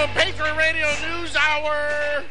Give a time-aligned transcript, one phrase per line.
[0.00, 2.24] the Patriot Radio News Hour.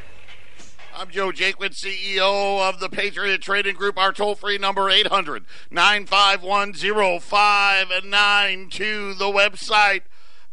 [0.96, 3.98] I'm Joe Jaquin, CEO of the Patriot Trading Group.
[3.98, 9.16] Our toll free number 800 951 0592.
[9.16, 10.04] The website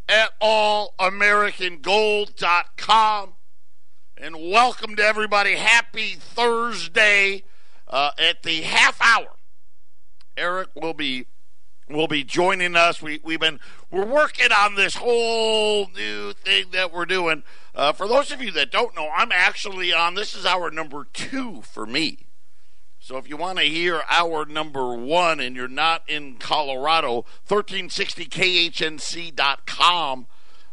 [0.08, 3.34] at allamericangold.com.
[4.16, 5.54] And welcome to everybody.
[5.54, 7.44] Happy Thursday
[7.86, 9.36] uh, at the half hour.
[10.36, 11.26] Eric will be
[11.88, 13.02] will be joining us.
[13.02, 17.42] We we've been we're working on this whole new thing that we're doing.
[17.74, 20.14] Uh, for those of you that don't know, I'm actually on.
[20.14, 22.24] This is our number two for me.
[23.04, 30.26] So if you want to hear our number one and you're not in Colorado, 1360khnc.com.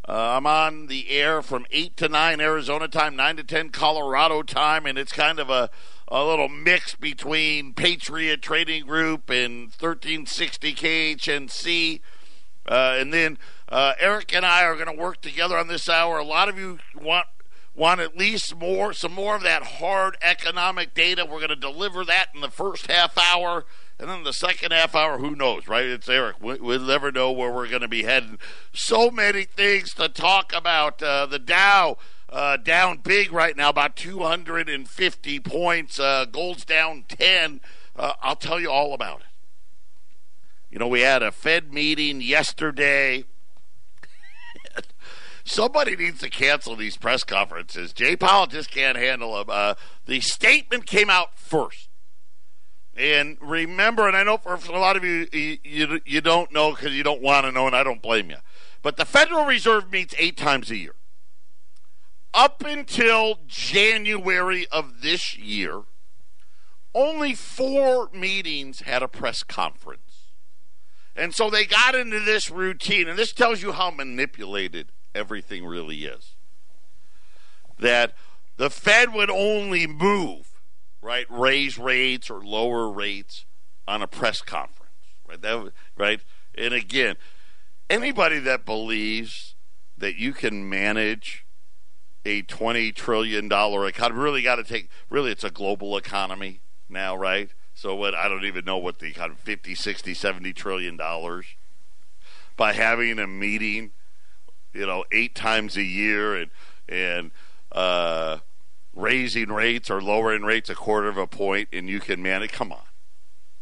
[0.07, 4.43] Uh, I'm on the air from 8 to 9 Arizona time, 9 to 10 Colorado
[4.43, 5.69] time, and it's kind of a,
[6.11, 12.01] a little mix between Patriot Trading Group and 1360 KHNC.
[12.67, 13.37] Uh, and then
[13.69, 16.17] uh, Eric and I are going to work together on this hour.
[16.17, 17.27] A lot of you want
[17.73, 21.23] want at least more, some more of that hard economic data.
[21.25, 23.65] We're going to deliver that in the first half hour.
[23.97, 25.85] And then the second half hour, who knows, right?
[25.85, 26.41] It's Eric.
[26.41, 28.39] We, will never know where we're going to be heading.
[28.73, 31.01] So many things to talk about.
[31.01, 31.97] Uh, the Dow
[32.31, 35.99] uh, down big right now, about 250 points.
[35.99, 37.61] Uh, gold's down 10.
[37.95, 39.25] Uh, I'll tell you all about it.
[40.69, 43.25] You know, we had a Fed meeting yesterday.
[45.43, 47.91] Somebody needs to cancel these press conferences.
[47.91, 49.47] Jay Powell just can't handle them.
[49.49, 49.73] Uh,
[50.05, 51.89] the statement came out first.
[52.95, 56.53] And remember, and I know for, for a lot of you, you, you, you don't
[56.53, 58.37] know because you don't want to know, and I don't blame you.
[58.81, 60.95] But the Federal Reserve meets eight times a year.
[62.33, 65.81] Up until January of this year,
[66.93, 70.31] only four meetings had a press conference.
[71.15, 76.05] And so they got into this routine, and this tells you how manipulated everything really
[76.05, 76.35] is.
[77.77, 78.13] That
[78.57, 80.61] the Fed would only move,
[81.01, 83.45] right, raise rates or lower rates
[83.87, 84.91] on a press conference,
[85.27, 85.41] right?
[85.41, 86.21] That, right?
[86.55, 87.15] And again,
[87.89, 89.55] anybody that believes
[89.97, 91.45] that you can manage
[92.25, 97.49] a $20 trillion economy really got to take, really, it's a global economy now, right?
[97.73, 101.45] So what I don't even know what the kind of 50, 60, 70 trillion dollars
[102.57, 103.91] by having a meeting,
[104.73, 106.51] you know, eight times a year and
[106.87, 107.31] and
[107.71, 108.39] uh,
[108.93, 112.51] raising rates or lowering rates a quarter of a point, and you can manage.
[112.51, 112.83] Come on,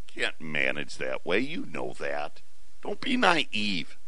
[0.08, 1.40] can't manage that way.
[1.40, 2.42] You know that.
[2.82, 3.99] Don't be naive.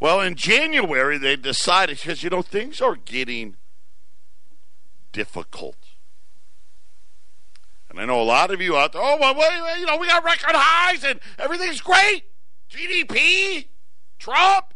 [0.00, 3.56] Well, in January they decided because you know things are getting
[5.12, 5.76] difficult.
[7.90, 10.22] And I know a lot of you out there, oh, well, you know, we got
[10.24, 12.24] record highs and everything's great.
[12.70, 13.68] GDP,
[14.18, 14.74] Trump.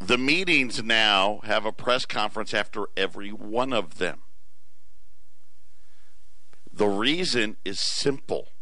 [0.00, 4.22] The meetings now have a press conference after every one of them.
[6.72, 8.52] The reason is simple.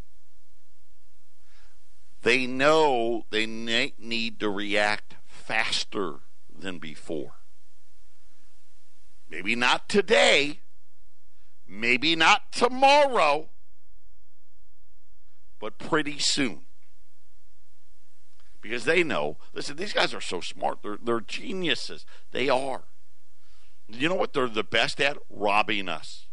[2.27, 6.15] They know they need to react faster
[6.53, 7.35] than before.
[9.29, 10.59] Maybe not today,
[11.65, 13.47] maybe not tomorrow,
[15.61, 16.65] but pretty soon.
[18.59, 20.79] Because they know, listen, these guys are so smart.
[20.83, 22.05] They're, they're geniuses.
[22.33, 22.83] They are.
[23.87, 25.17] You know what they're the best at?
[25.29, 26.25] Robbing us.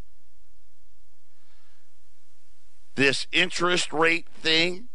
[2.97, 4.89] This interest rate thing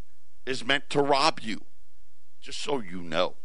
[0.49, 1.61] is meant to rob you,
[2.41, 3.35] just so you know.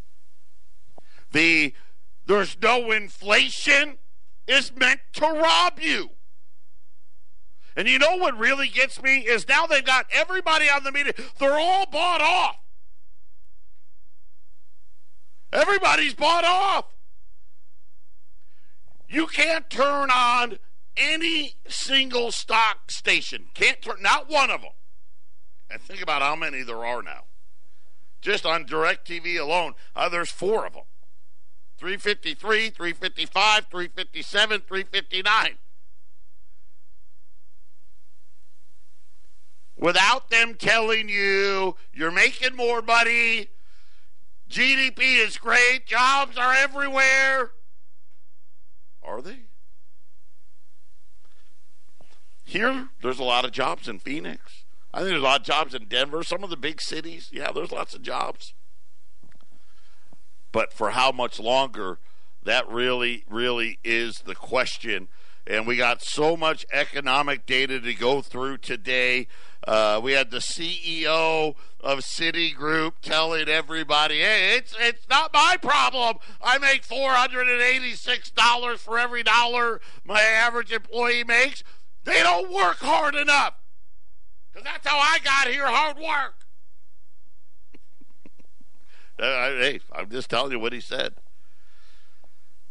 [1.33, 1.75] The
[2.27, 3.99] there's no inflation
[4.49, 6.11] is meant to rob you.
[7.77, 11.13] And you know what really gets me is now they've got everybody on the media,
[11.39, 12.57] they're all bought off.
[15.53, 16.87] Everybody's bought off.
[19.09, 20.59] You can't turn on
[20.97, 23.47] any single stock station.
[23.53, 24.71] Can't turn not one of them.
[25.75, 27.25] And think about how many there are now.
[28.21, 30.85] Just on DirecTV alone, uh, there's four of them.
[31.79, 35.59] 353, 355, 357, 359.
[39.77, 43.49] Without them telling you you're making more money,
[44.49, 47.51] GDP is great, jobs are everywhere.
[49.03, 49.39] Are they?
[52.45, 54.64] Here, there's a lot of jobs in Phoenix.
[54.95, 57.29] I think there's a lot of jobs in Denver, some of the big cities.
[57.33, 58.55] Yeah, there's lots of jobs.
[60.53, 61.99] But for how much longer?
[62.45, 65.09] That really, really is the question.
[65.47, 69.27] and we got so much economic data to go through today.
[69.67, 76.19] Uh, we had the CEO of Citigroup telling everybody, "Hey, it's it's not my problem.
[76.41, 81.63] I make four hundred and eighty-six dollars for every dollar my average employee makes.
[82.05, 83.55] They don't work hard enough
[84.55, 86.35] because that's how I got here, hard work."
[89.17, 91.15] Uh, hey, I'm just telling you what he said.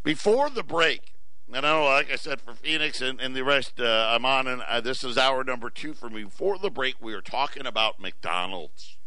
[0.04, 1.14] Before the break,
[1.48, 4.48] and I know, like I said, for Phoenix and, and the rest, uh, I'm on,
[4.48, 6.24] and uh, this is hour number two for me.
[6.24, 8.98] Before the break, we were talking about McDonald's.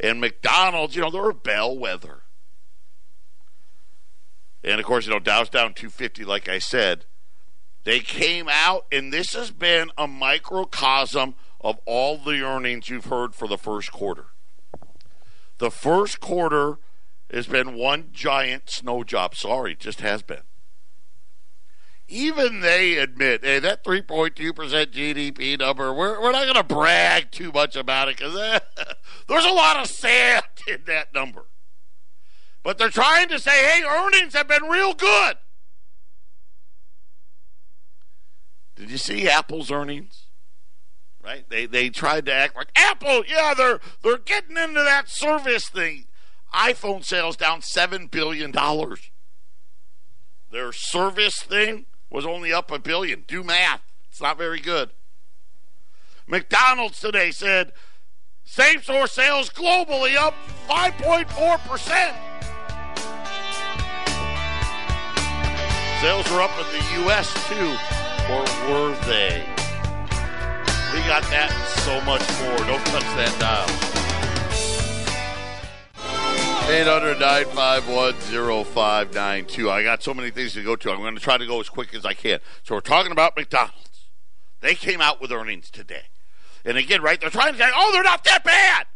[0.00, 2.22] And McDonald's, you know, they're a bellwether.
[4.64, 7.04] And of course, you know, Dow's down 250, like I said.
[7.84, 13.34] They came out, and this has been a microcosm of all the earnings you've heard
[13.34, 14.26] for the first quarter.
[15.58, 16.78] The first quarter
[17.30, 19.34] has been one giant snow job.
[19.34, 20.42] Sorry, just has been.
[22.08, 27.50] Even they admit, hey, that 3.2% GDP number, we're, we're not going to brag too
[27.50, 28.60] much about it because uh,
[29.28, 31.46] there's a lot of sand in that number.
[32.62, 35.36] But they're trying to say, hey, earnings have been real good.
[38.76, 40.24] Did you see Apple's earnings?
[41.24, 41.48] right?
[41.48, 46.04] They they tried to act like Apple, yeah, they're they're getting into that service thing.
[46.54, 49.10] iPhone sales down seven billion dollars.
[50.50, 53.24] Their service thing was only up a billion.
[53.26, 53.82] Do math.
[54.08, 54.90] It's not very good.
[56.26, 57.72] McDonald's today said
[58.44, 60.34] same store sales globally up
[60.68, 62.14] 5.4%.
[66.00, 67.32] Sales were up in the U.S.
[67.48, 67.76] too,
[69.06, 69.44] they?
[70.92, 72.56] We got that and so much more.
[72.66, 73.68] Don't touch that dial.
[76.66, 77.18] 800
[78.64, 80.90] 0592 I got so many things to go to.
[80.90, 82.40] I'm going to try to go as quick as I can.
[82.62, 84.06] So we're talking about McDonald's.
[84.60, 86.04] They came out with earnings today.
[86.64, 88.86] And again, right, they're trying to say, oh, they're not that bad.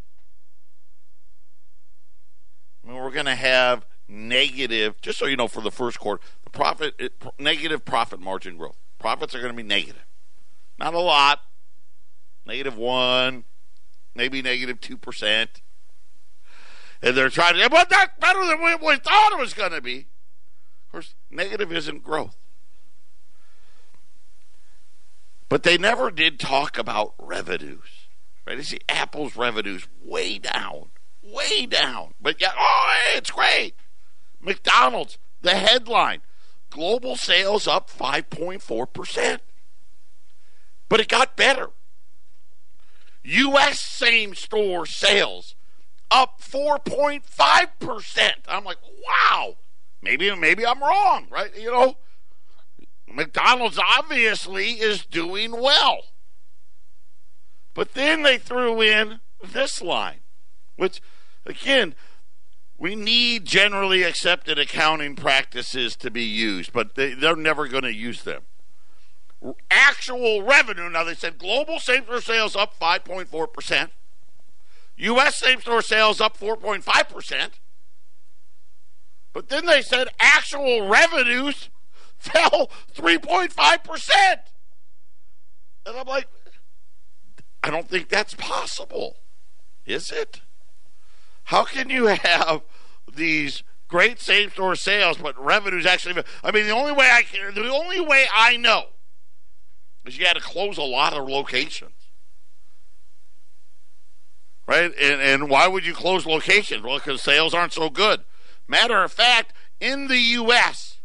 [2.82, 6.22] I mean, we're going to have negative, just so you know, for the first quarter,
[6.44, 8.78] the profit, it, negative profit margin growth.
[8.98, 10.04] Profits are going to be negative.
[10.78, 11.40] Not a lot,
[12.46, 13.44] negative one,
[14.14, 15.62] maybe negative two percent.
[17.00, 19.80] And they're trying to, but that's better than we, we thought it was going to
[19.80, 20.06] be.
[20.86, 22.36] Of course, negative isn't growth.
[25.48, 28.08] But they never did talk about revenues.
[28.46, 28.56] Right?
[28.56, 30.88] You see Apple's revenues way down,
[31.22, 32.14] way down.
[32.20, 33.74] But yeah, oh, it's great.
[34.40, 36.20] McDonald's, the headline
[36.70, 39.38] global sales up 5.4%.
[40.88, 41.70] But it got better.
[43.24, 43.80] U.S.
[43.80, 45.54] same store sales
[46.10, 48.30] up 4.5%.
[48.48, 49.56] I'm like, wow.
[50.00, 51.50] Maybe maybe I'm wrong, right?
[51.58, 51.96] You know,
[53.06, 56.04] McDonald's obviously is doing well.
[57.74, 60.20] But then they threw in this line,
[60.76, 61.00] which
[61.44, 61.94] again,
[62.78, 67.94] we need generally accepted accounting practices to be used, but they, they're never going to
[67.94, 68.42] use them
[69.70, 70.88] actual revenue.
[70.88, 73.90] Now, they said global same store sales up 5.4%,
[74.96, 75.36] U.S.
[75.36, 77.50] same store sales up 4.5%.
[79.32, 81.68] But then they said actual revenues
[82.18, 84.10] fell 3.5%.
[85.86, 86.26] And I'm like,
[87.62, 89.16] I don't think that's possible.
[89.86, 90.40] Is it?
[91.48, 92.60] How can you have
[93.10, 96.22] these great same store sales, but revenues actually?
[96.44, 98.88] I mean, the only way I can, the only way I know
[100.04, 102.10] is you had to close a lot of locations.
[104.66, 104.92] Right?
[105.00, 106.82] And, and why would you close locations?
[106.82, 108.24] Well, because sales aren't so good.
[108.68, 110.98] Matter of fact, in the U.S.,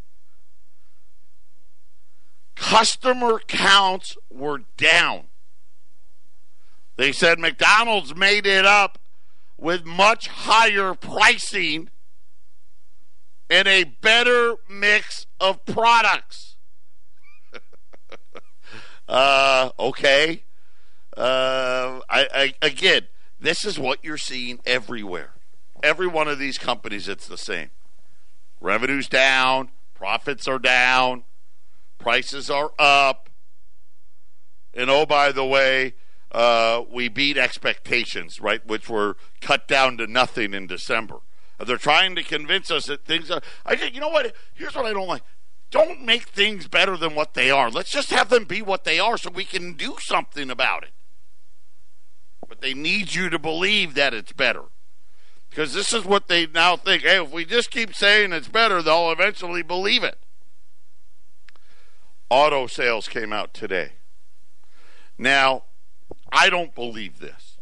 [2.58, 5.28] customer counts were down.
[6.98, 9.00] They said McDonald's made it up
[9.64, 11.90] with much higher pricing
[13.50, 16.58] and a better mix of products.
[19.06, 20.44] Uh, okay.
[21.16, 23.02] Uh, I, I, again,
[23.38, 25.34] this is what you're seeing everywhere.
[25.84, 27.72] Every one of these companies, it's the same.
[28.62, 31.26] Revenues down, profits are down,
[32.00, 33.30] prices are up.
[34.74, 35.96] And oh, by the way,
[36.34, 41.18] uh, we beat expectations, right, which were cut down to nothing in December.
[41.60, 43.42] They're trying to convince us that things are.
[43.66, 44.36] I you know what?
[44.54, 45.24] Here's what I don't like.
[45.70, 47.70] Don't make things better than what they are.
[47.70, 50.92] Let's just have them be what they are so we can do something about it.
[52.48, 54.66] But they need you to believe that it's better.
[55.50, 57.04] Because this is what they now think.
[57.04, 60.18] Hey, if we just keep saying it's better, they'll eventually believe it.
[62.30, 63.94] auto sales came out today.
[65.18, 65.64] Now,
[66.34, 67.58] I don't believe this.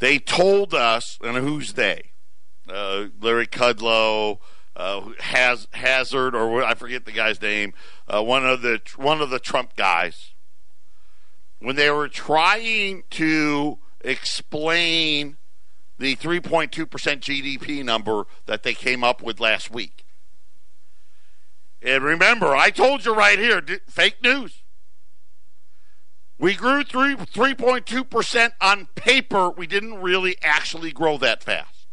[0.00, 2.10] They told us, and who's they?
[2.68, 4.38] Uh, Larry Kudlow,
[4.76, 7.74] uh, Has, Hazard, or I forget the guy's name.
[8.06, 10.32] Uh, one of the one of the Trump guys.
[11.60, 15.38] When they were trying to explain
[15.98, 20.04] the 3.2% GDP number that they came up with last week.
[21.82, 24.57] And remember, I told you right here, fake news.
[26.38, 29.50] We grew 3, 3.2% on paper.
[29.50, 31.88] We didn't really actually grow that fast.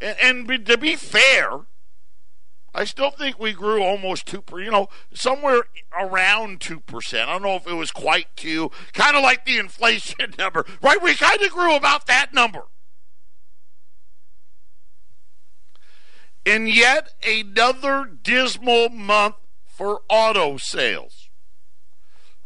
[0.00, 1.66] And, and to be fair,
[2.72, 5.62] I still think we grew almost 2%, you know, somewhere
[5.98, 7.22] around 2%.
[7.22, 11.02] I don't know if it was quite 2, kind of like the inflation number, right?
[11.02, 12.62] We kind of grew about that number.
[16.46, 19.34] And yet another dismal month
[19.66, 21.29] for auto sales.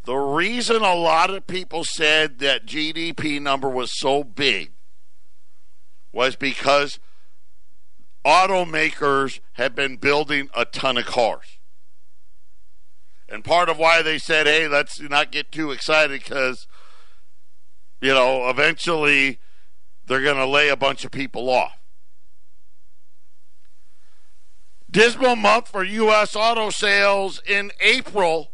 [0.05, 4.73] The reason a lot of people said that GDP number was so big
[6.13, 6.99] was because
[8.25, 11.59] automakers have been building a ton of cars.
[13.29, 16.67] And part of why they said, hey, let's not get too excited because,
[18.01, 19.41] you know, eventually
[20.07, 21.81] they're going to lay a bunch of people off.
[24.91, 26.37] Dismal month for U.S.
[26.37, 28.53] auto sales in April,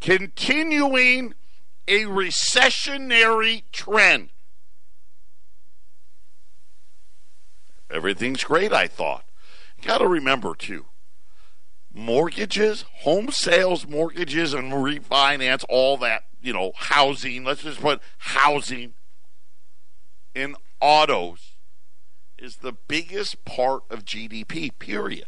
[0.00, 1.34] continuing
[1.86, 4.30] a recessionary trend.
[7.90, 9.24] Everything's great, I thought.
[9.82, 10.86] Got to remember, too,
[11.92, 18.94] mortgages, home sales, mortgages, and refinance, all that, you know, housing, let's just put housing
[20.34, 21.56] in autos
[22.38, 25.26] is the biggest part of GDP, period.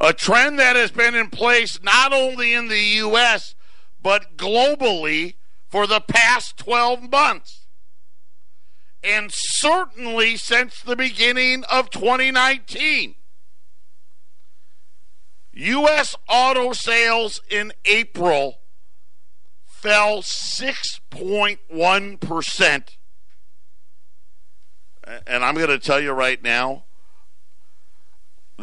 [0.00, 3.54] A trend that has been in place not only in the U.S.,
[4.02, 5.34] but globally
[5.68, 7.66] for the past 12 months.
[9.02, 13.14] And certainly since the beginning of 2019.
[15.52, 16.16] U.S.
[16.28, 18.60] auto sales in April
[19.66, 22.84] fell 6.1%.
[25.26, 26.84] And I'm going to tell you right now,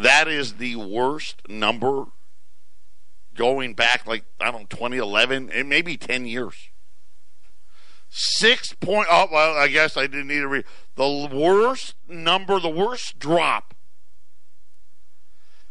[0.04, 2.06] that is the worst number
[3.36, 6.70] going back like I don't know 2011 and maybe 10 years.
[8.10, 9.08] Six point.
[9.12, 13.74] Oh well, I guess I didn't need to read the worst number, the worst drop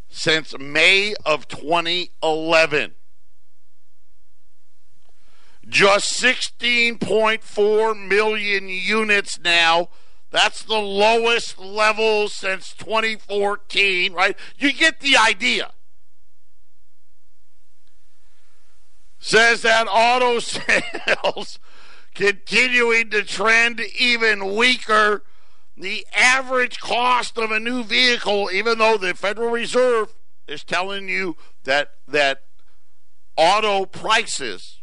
[0.08, 2.94] since May of 2011.
[5.68, 9.88] Just 16.4 million units now
[10.36, 14.36] that's the lowest level since 2014, right?
[14.58, 15.70] You get the idea.
[19.18, 21.58] Says that auto sales
[22.14, 25.22] continuing to trend even weaker.
[25.74, 30.14] The average cost of a new vehicle, even though the Federal Reserve
[30.46, 32.42] is telling you that that
[33.36, 34.80] auto prices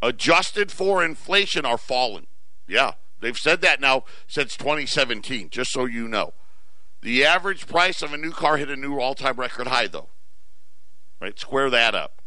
[0.00, 2.26] adjusted for inflation are falling.
[2.66, 2.92] Yeah.
[3.20, 6.32] They've said that now since 2017, just so you know.
[7.02, 10.08] The average price of a new car hit a new all time record high, though.
[11.20, 11.38] Right?
[11.38, 12.20] Square that up.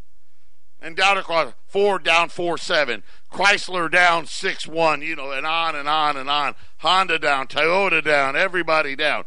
[0.86, 3.02] And down across Ford down 4 7.
[3.32, 6.54] Chrysler down 6 1, you know, and on and on and on.
[6.78, 9.24] Honda down, Toyota down, everybody down.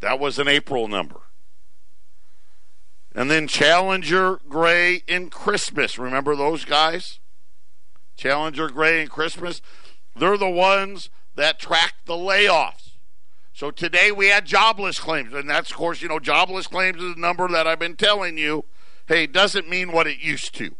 [0.00, 1.22] That was an April number.
[3.14, 5.98] And then Challenger, Gray, and Christmas.
[5.98, 7.20] Remember those guys?
[8.14, 9.62] Challenger, Gray, and Christmas.
[10.14, 12.83] They're the ones that track the layoffs.
[13.54, 15.32] So today we had jobless claims.
[15.32, 18.36] And that's, of course, you know, jobless claims is a number that I've been telling
[18.36, 18.64] you.
[19.06, 20.74] Hey, doesn't mean what it used to.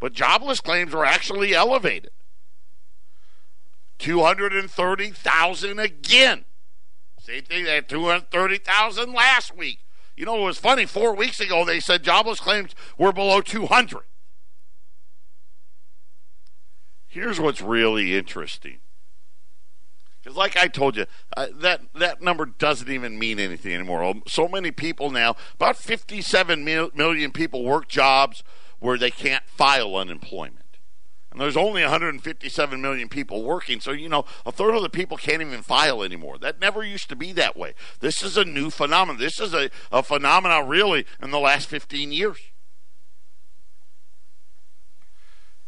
[0.00, 2.10] But jobless claims are actually elevated.
[3.98, 6.44] 230,000 again.
[7.20, 9.80] Same thing, they had 230,000 last week.
[10.16, 10.86] You know, it was funny.
[10.86, 14.00] Four weeks ago, they said jobless claims were below 200.
[17.06, 18.78] Here's what's really interesting.
[20.22, 24.14] Because, like I told you, uh, that that number doesn't even mean anything anymore.
[24.28, 28.44] So many people now, about 57 mil- million people work jobs
[28.78, 30.58] where they can't file unemployment.
[31.32, 35.16] And there's only 157 million people working, so you know a third of the people
[35.16, 36.38] can't even file anymore.
[36.38, 37.72] That never used to be that way.
[38.00, 39.18] This is a new phenomenon.
[39.18, 42.38] This is a, a phenomenon really in the last 15 years.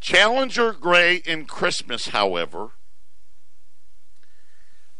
[0.00, 2.72] Challenger Gray and Christmas, however,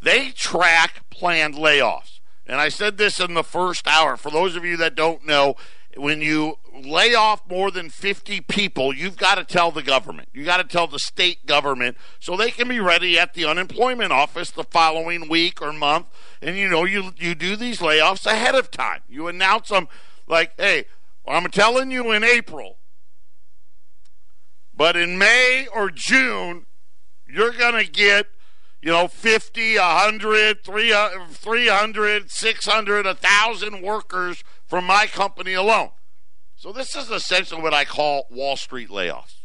[0.04, 2.20] they track planned layoffs.
[2.46, 4.16] And I said this in the first hour.
[4.16, 5.56] For those of you that don't know,
[5.96, 10.28] when you lay off more than 50 people, you've got to tell the government.
[10.32, 14.12] You've got to tell the state government so they can be ready at the unemployment
[14.12, 16.06] office the following week or month.
[16.42, 19.00] And you know, you you do these layoffs ahead of time.
[19.08, 19.88] You announce them
[20.26, 20.87] like, "Hey,
[21.26, 22.78] I'm telling you in April,
[24.76, 26.66] but in May or June,
[27.26, 28.26] you're going to get
[28.84, 35.88] you know, 50, 100, 300, uh, 600, 1,000 workers from my company alone.
[36.54, 39.36] So this is essentially what I call Wall Street layoffs.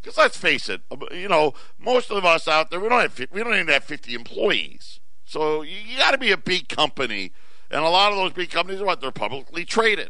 [0.00, 0.80] Because let's face it,
[1.12, 4.14] you know, most of us out there, we don't have, we don't even have 50
[4.14, 5.00] employees.
[5.26, 7.32] So you, you got to be a big company.
[7.70, 9.02] And a lot of those big companies are what?
[9.02, 10.08] They're publicly traded.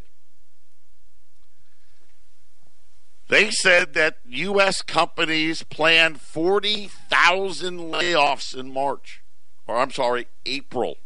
[3.33, 4.83] They said that U.S.
[4.83, 9.23] companies planned 40,000 layoffs in March,
[9.67, 10.99] or I'm sorry, April.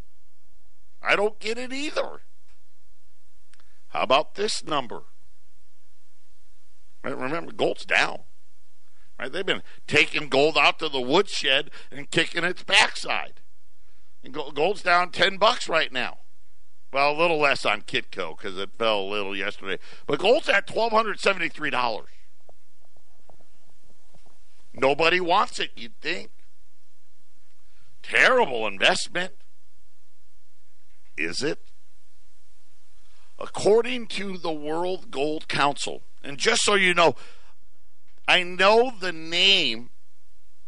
[1.02, 2.20] I don't get it either.
[3.88, 5.02] How about this number?
[7.02, 8.20] Remember, gold's down.
[9.18, 9.32] Right?
[9.32, 13.40] They've been taking gold out to the woodshed and kicking its backside.
[14.22, 16.18] And gold's down 10 bucks right now.
[16.92, 19.78] Well, a little less on Kitco because it fell a little yesterday.
[20.06, 22.04] But gold's at $1,273.
[24.74, 26.30] Nobody wants it, you'd think.
[28.02, 29.32] Terrible investment.
[31.16, 31.58] Is it?
[33.38, 37.14] According to the World Gold Council, and just so you know,
[38.28, 39.90] I know the name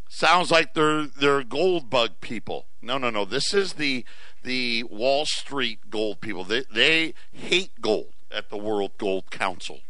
[0.09, 2.67] sounds like they're they're gold bug people.
[2.81, 3.25] No, no, no.
[3.25, 4.05] This is the
[4.43, 6.45] the Wall Street gold people.
[6.45, 9.81] They they hate gold at the World Gold Council.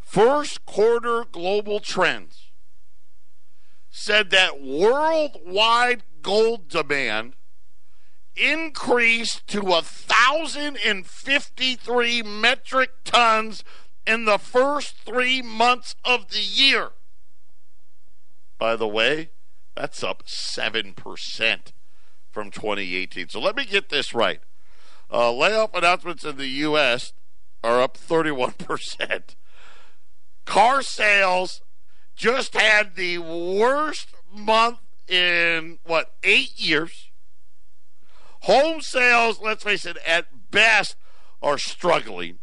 [0.00, 2.50] First quarter global trends
[3.90, 7.34] said that worldwide gold demand
[8.36, 13.64] increased to 1,053 metric tons
[14.06, 16.90] in the first three months of the year.
[18.58, 19.30] By the way,
[19.74, 21.72] that's up 7%
[22.30, 23.28] from 2018.
[23.28, 24.40] So let me get this right.
[25.12, 27.12] Uh, layoff announcements in the U.S.
[27.64, 29.34] are up 31%.
[30.44, 31.62] Car sales
[32.14, 37.10] just had the worst month in, what, eight years.
[38.42, 40.96] Home sales, let's face it, at best
[41.42, 42.38] are struggling.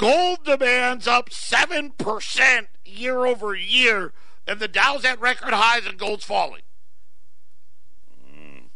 [0.00, 4.14] Gold demand's up 7% year over year,
[4.46, 6.62] and the Dow's at record highs and gold's falling.
[8.26, 8.70] Mm,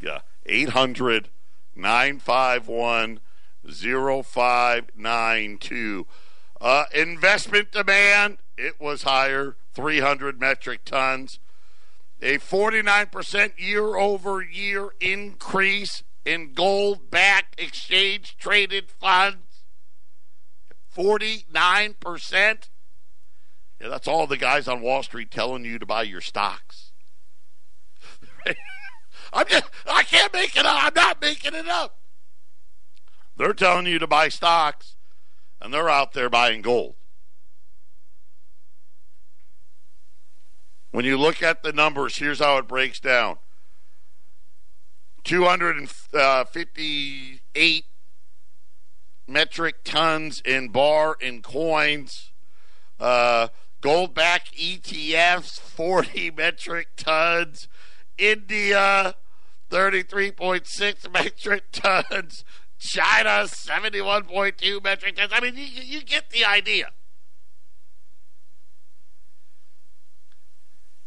[0.00, 1.28] yeah, 800
[1.76, 3.20] 951
[3.64, 6.06] 0592.
[6.60, 11.38] Uh, investment demand, it was higher, 300 metric tons.
[12.20, 19.43] A 49% year over year increase in gold back exchange traded funds.
[20.96, 22.68] 49%.
[23.80, 26.92] Yeah, that's all the guys on Wall Street telling you to buy your stocks.
[29.32, 30.84] I'm just, I can't make it up.
[30.84, 31.98] I'm not making it up.
[33.36, 34.94] They're telling you to buy stocks,
[35.60, 36.94] and they're out there buying gold.
[40.92, 43.38] When you look at the numbers, here's how it breaks down
[45.24, 47.93] 258 uh,
[49.26, 52.30] metric tons in bar and coins.
[52.98, 53.48] Uh,
[53.80, 57.68] gold back ETFs, 40 metric tons.
[58.16, 59.14] India,
[59.70, 62.44] 33.6 metric tons.
[62.78, 65.32] China, 71.2 metric tons.
[65.32, 66.90] I mean, you, you get the idea.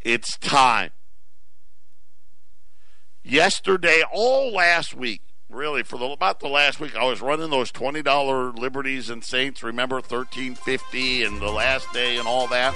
[0.00, 0.90] It's time.
[3.22, 7.70] Yesterday, all last week, really for the, about the last week, I was running those
[7.70, 9.62] twenty dollar Liberties and Saints.
[9.62, 12.74] Remember thirteen fifty and the last day and all that.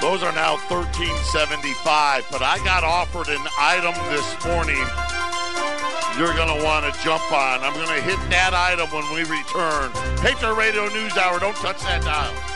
[0.00, 2.26] Those are now thirteen seventy five.
[2.30, 4.84] But I got offered an item this morning.
[6.18, 7.60] You're to want to jump on.
[7.60, 9.92] I'm to hit that item when we return.
[10.18, 11.38] Patriot Radio News Hour.
[11.38, 12.49] Don't touch that dial.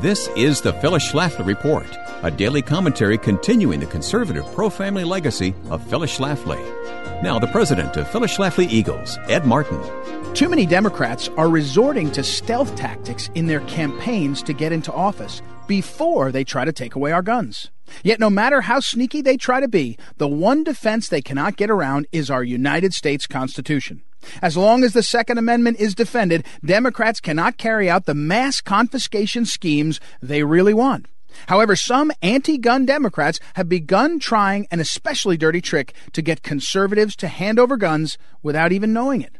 [0.00, 1.88] This is the Phyllis Schlafly Report,
[2.22, 6.62] a daily commentary continuing the conservative pro family legacy of Phyllis Schlafly.
[7.20, 9.82] Now, the president of Phyllis Schlafly Eagles, Ed Martin.
[10.34, 15.42] Too many Democrats are resorting to stealth tactics in their campaigns to get into office
[15.66, 17.72] before they try to take away our guns.
[18.04, 21.70] Yet, no matter how sneaky they try to be, the one defense they cannot get
[21.70, 24.02] around is our United States Constitution.
[24.42, 29.44] As long as the Second Amendment is defended, Democrats cannot carry out the mass confiscation
[29.44, 31.06] schemes they really want.
[31.46, 37.14] However, some anti gun Democrats have begun trying an especially dirty trick to get conservatives
[37.16, 39.36] to hand over guns without even knowing it.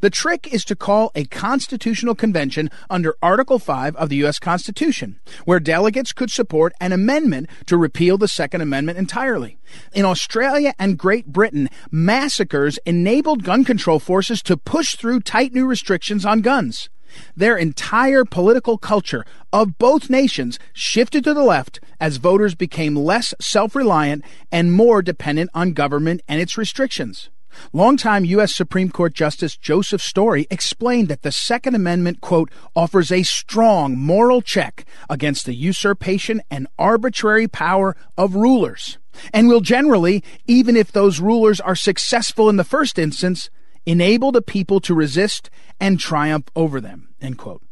[0.00, 4.38] The trick is to call a constitutional convention under Article 5 of the U.S.
[4.38, 9.58] Constitution, where delegates could support an amendment to repeal the Second Amendment entirely.
[9.92, 15.66] In Australia and Great Britain, massacres enabled gun control forces to push through tight new
[15.66, 16.88] restrictions on guns.
[17.36, 23.34] Their entire political culture of both nations shifted to the left as voters became less
[23.40, 27.30] self reliant and more dependent on government and its restrictions.
[27.72, 28.54] Longtime U.S.
[28.54, 34.42] Supreme Court Justice Joseph Story explained that the Second Amendment, quote, offers a strong moral
[34.42, 38.98] check against the usurpation and arbitrary power of rulers,
[39.32, 43.50] and will generally, even if those rulers are successful in the first instance,
[43.86, 47.62] enable the people to resist and triumph over them, end quote.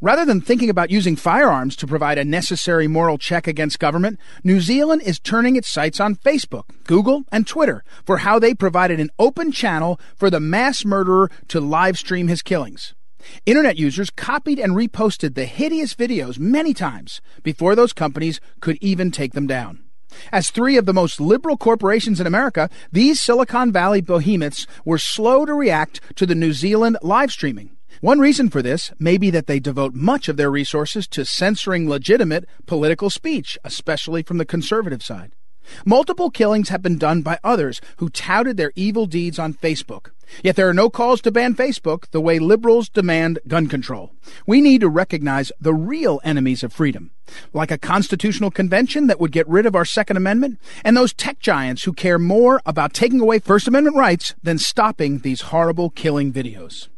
[0.00, 4.60] Rather than thinking about using firearms to provide a necessary moral check against government, New
[4.60, 9.10] Zealand is turning its sights on Facebook, Google, and Twitter for how they provided an
[9.18, 12.94] open channel for the mass murderer to live stream his killings.
[13.46, 19.10] Internet users copied and reposted the hideous videos many times before those companies could even
[19.10, 19.82] take them down.
[20.32, 25.44] As three of the most liberal corporations in America, these Silicon Valley behemoths were slow
[25.44, 27.70] to react to the New Zealand live streaming.
[28.00, 31.88] One reason for this may be that they devote much of their resources to censoring
[31.88, 35.32] legitimate political speech, especially from the conservative side.
[35.84, 40.10] Multiple killings have been done by others who touted their evil deeds on Facebook.
[40.44, 44.12] Yet there are no calls to ban Facebook the way liberals demand gun control.
[44.46, 47.10] We need to recognize the real enemies of freedom,
[47.52, 51.40] like a constitutional convention that would get rid of our Second Amendment, and those tech
[51.40, 56.32] giants who care more about taking away First Amendment rights than stopping these horrible killing
[56.32, 56.88] videos.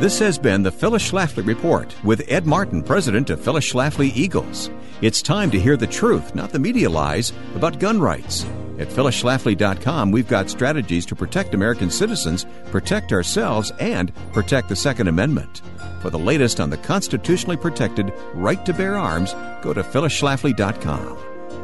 [0.00, 4.70] This has been the Phyllis Schlafly Report with Ed Martin, president of Phyllis Schlafly Eagles.
[5.02, 8.46] It's time to hear the truth, not the media lies, about gun rights.
[8.78, 15.08] At phyllisschlafly.com, we've got strategies to protect American citizens, protect ourselves, and protect the Second
[15.08, 15.60] Amendment.
[16.00, 21.18] For the latest on the constitutionally protected right to bear arms, go to phyllisschlafly.com.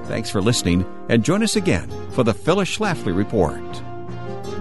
[0.04, 3.62] Thanks for listening, and join us again for the Phyllis Schlafly Report.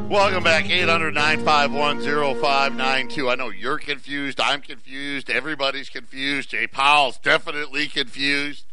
[0.10, 2.02] Welcome back, 800 951
[2.40, 3.30] 0592.
[3.30, 4.40] I know you're confused.
[4.40, 5.30] I'm confused.
[5.30, 6.50] Everybody's confused.
[6.52, 8.66] Jay Powell's definitely confused.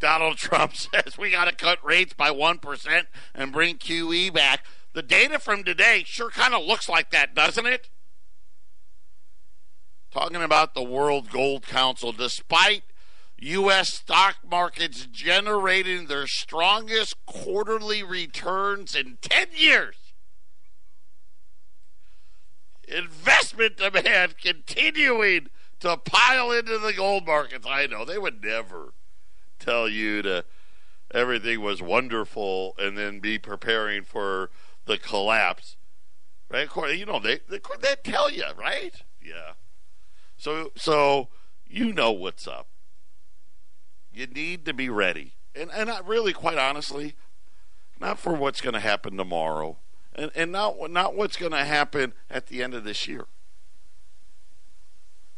[0.00, 4.64] Donald Trump says we got to cut rates by 1% and bring QE back.
[4.92, 7.88] The data from today sure kind of looks like that, doesn't it?
[10.10, 12.82] Talking about the World Gold Council, despite
[13.38, 13.94] U.S.
[13.94, 19.96] stock markets generating their strongest quarterly returns in 10 years
[22.90, 25.48] investment demand continuing
[25.80, 27.66] to pile into the gold markets.
[27.68, 28.92] I know they would never
[29.58, 30.44] tell you to
[31.12, 34.50] everything was wonderful and then be preparing for
[34.86, 35.76] the collapse.
[36.50, 36.68] Right?
[36.96, 39.02] You know, they, they, they tell you, right?
[39.22, 39.52] Yeah.
[40.36, 41.28] So, so
[41.66, 42.68] you know what's up.
[44.12, 45.34] You need to be ready.
[45.54, 47.14] And, and not really, quite honestly,
[48.00, 49.78] not for what's going to happen tomorrow
[50.14, 53.26] and, and not, not what's going to happen at the end of this year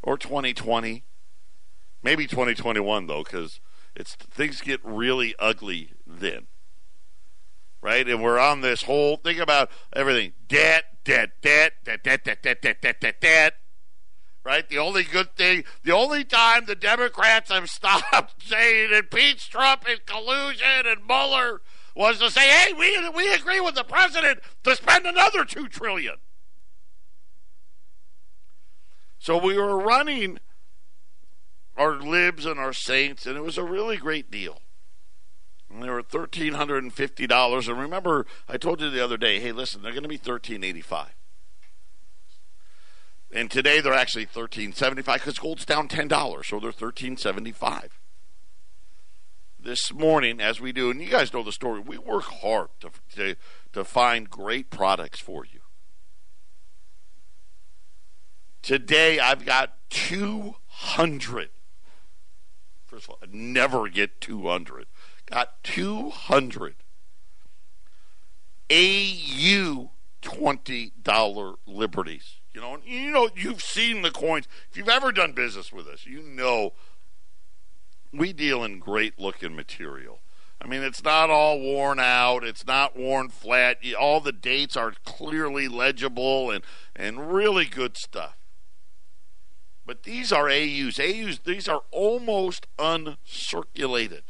[0.02, 1.04] or 2020.
[2.02, 3.60] Maybe 2021, though, because
[3.94, 6.46] it's things get really ugly then.
[7.80, 8.08] Right?
[8.08, 12.62] And we're on this whole thing about everything debt, debt, debt, debt, debt, debt, debt,
[12.62, 13.54] debt, debt, debt, debt.
[14.44, 14.68] Right?
[14.68, 20.04] The only good thing, the only time the Democrats have stopped saying impeach Trump and
[20.04, 21.60] collusion and Mueller
[21.94, 26.14] was to say, hey, we, we agree with the president to spend another 2 trillion.
[29.18, 30.38] So we were running
[31.76, 34.60] our libs and our saints, and it was a really great deal.
[35.70, 37.68] And they were thirteen hundred and fifty dollars.
[37.68, 40.64] And remember, I told you the other day, hey, listen, they're going to be thirteen
[40.64, 41.14] eighty five.
[43.30, 47.16] And today they're actually thirteen seventy five because gold's down ten dollars, so they're thirteen
[47.16, 48.01] seventy five.
[49.62, 52.90] This morning, as we do, and you guys know the story, we work hard to
[53.14, 53.36] to,
[53.72, 55.60] to find great products for you.
[58.60, 61.50] Today I've got 200.
[62.86, 64.86] First of all, I never get 200.
[65.26, 66.74] Got 200
[68.70, 69.90] AU
[70.22, 72.40] $20 liberties.
[72.52, 74.46] You know, you know, you've seen the coins.
[74.70, 76.72] If you've ever done business with us, you know
[78.12, 80.20] we deal in great looking material.
[80.60, 82.44] I mean, it's not all worn out.
[82.44, 83.78] It's not worn flat.
[83.98, 86.62] All the dates are clearly legible and,
[86.94, 88.36] and really good stuff.
[89.84, 91.00] But these are AUs.
[91.00, 94.22] AUs, these are almost uncirculated.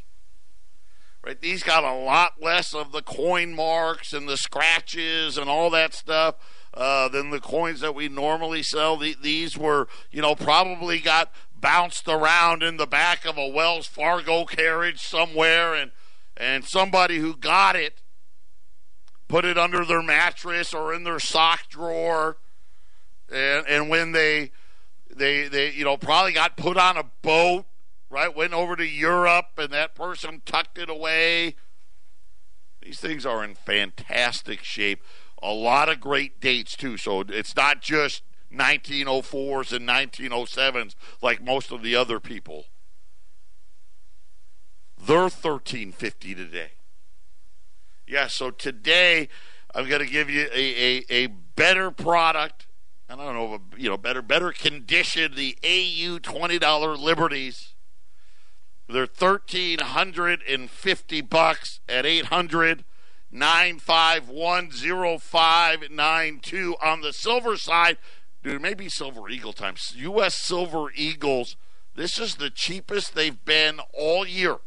[1.23, 1.39] Right?
[1.39, 5.93] These got a lot less of the coin marks and the scratches and all that
[5.93, 6.35] stuff
[6.73, 8.97] uh, than the coins that we normally sell.
[8.97, 11.31] The, these were, you know, probably got
[11.63, 15.91] bounced around in the back of a Wells Fargo carriage somewhere, and
[16.35, 18.01] and somebody who got it
[19.29, 22.37] put it under their mattress or in their sock drawer,
[23.31, 24.51] and and when they
[25.09, 27.65] they they you know probably got put on a boat,
[28.09, 28.35] right?
[28.35, 31.55] Went over to Europe and that person tucked it away.
[32.81, 35.01] These things are in fantastic shape.
[35.41, 36.97] A lot of great dates too.
[36.97, 38.21] So it's not just
[38.53, 42.65] 1904s and 1907s like most of the other people.
[44.97, 46.71] They're 1350 today.
[48.07, 49.27] Yeah, so today
[49.73, 52.67] I'm going to give you a, a, a better product
[53.13, 57.75] and I don't know, you know, better better condition the AU twenty dollar Liberties.
[58.87, 62.85] They're thirteen hundred and fifty bucks at eight hundred
[63.31, 67.97] nine five one zero five nine two on the silver side.
[68.43, 69.93] Dude, maybe Silver Eagle times.
[69.95, 70.35] U.S.
[70.35, 71.55] Silver Eagles.
[71.95, 74.57] This is the cheapest they've been all year.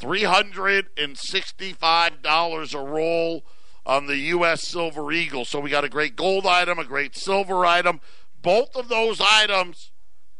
[0.00, 3.44] $365 a roll
[3.84, 4.68] on the U.S.
[4.68, 5.44] Silver Eagle.
[5.44, 8.00] So we got a great gold item, a great silver item.
[8.40, 9.90] Both of those items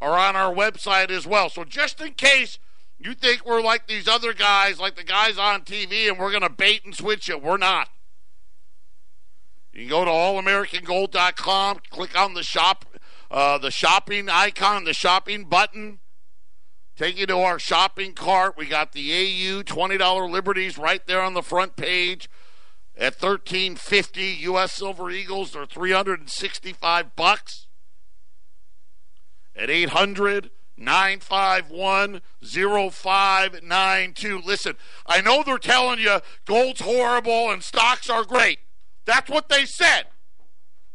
[0.00, 1.48] are on our website as well.
[1.48, 2.60] So just in case
[2.98, 6.42] you think we're like these other guys, like the guys on TV, and we're going
[6.42, 7.88] to bait and switch it, we're not.
[9.72, 12.84] You can go to allamericangold.com, click on the shop,
[13.30, 16.00] uh, the shopping icon, the shopping button.
[16.94, 18.54] Take you to our shopping cart.
[18.56, 22.28] We got the AU $20 Liberties right there on the front page
[22.96, 27.66] at 1350 US Silver Eagles they're 365 bucks
[29.56, 38.24] at 800 951 0592 listen I know they're telling you gold's horrible and stocks are
[38.24, 38.58] great
[39.04, 40.04] that's what they said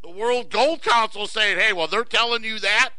[0.02, 2.92] the World Gold Council saying hey well they're telling you that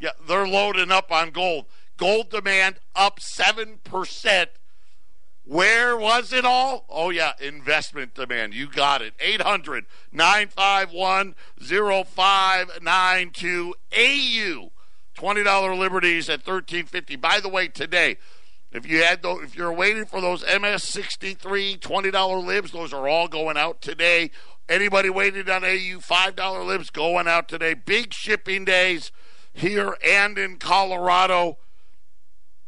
[0.00, 4.46] yeah they're loading up on gold gold demand up 7%
[5.46, 6.86] where was it all?
[6.88, 8.54] Oh, yeah, investment demand.
[8.54, 9.12] You got it.
[9.20, 14.70] 800 951 0592 AU.
[15.16, 18.18] $20 liberties at 1350 By the way, today,
[18.74, 23.28] if you had those, if you're waiting for those MS63 $20 libs, those are all
[23.28, 24.32] going out today.
[24.68, 27.74] Anybody waiting on AU $5 libs going out today.
[27.74, 29.12] Big shipping days
[29.52, 31.58] here and in Colorado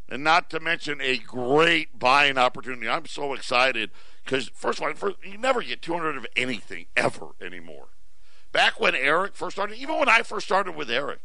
[0.08, 2.88] and not to mention a great buying opportunity.
[2.88, 3.90] I'm so excited
[4.24, 7.88] because, first of all, first, you never get 200 of anything ever anymore.
[8.52, 11.18] Back when Eric first started, even when I first started with Eric,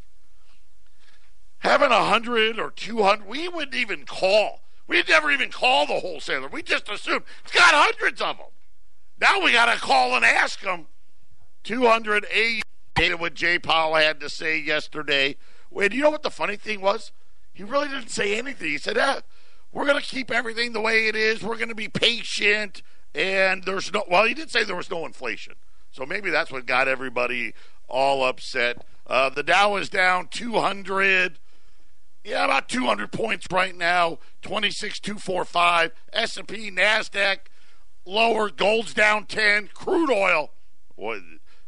[1.60, 4.62] having 100 or 200, we wouldn't even call.
[4.92, 6.50] We never even call the wholesaler.
[6.50, 8.48] We just assume it's got hundreds of them.
[9.22, 10.88] Now we got to call and ask them.
[11.64, 12.62] 200 A
[13.18, 15.38] what Jay Powell had to say yesterday.
[15.70, 17.14] Wait, you know what the funny thing was?
[17.54, 18.68] He really didn't say anything.
[18.68, 19.22] He said, eh,
[19.72, 21.42] we're going to keep everything the way it is.
[21.42, 22.82] We're going to be patient.
[23.16, 25.54] And there's no, well, he did say there was no inflation.
[25.92, 27.54] So maybe that's what got everybody
[27.88, 28.86] all upset.
[29.08, 31.40] Uh, the Dow is down 200.
[32.24, 34.20] Yeah, about 200 points right now.
[34.44, 35.92] 26,245.
[36.14, 37.38] S&P, Nasdaq
[38.06, 38.50] lower.
[38.50, 39.70] Gold's down 10.
[39.74, 40.52] Crude oil,
[40.96, 41.22] well,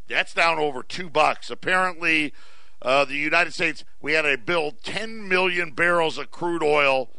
[0.08, 1.50] that's down over two bucks.
[1.50, 2.34] Apparently,
[2.82, 7.10] uh, the United States we had to build 10 million barrels of crude oil.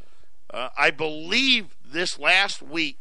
[0.53, 2.99] Uh, I believe this last week